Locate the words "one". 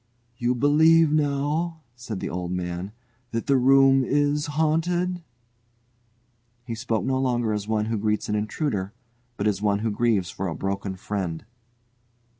7.67-7.85, 9.61-9.77